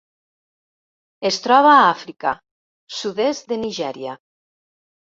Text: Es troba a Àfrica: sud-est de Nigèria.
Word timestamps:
Es 1.31 1.37
troba 1.43 1.75
a 1.75 1.85
Àfrica: 1.91 2.35
sud-est 3.03 3.55
de 3.55 3.63
Nigèria. 3.67 4.19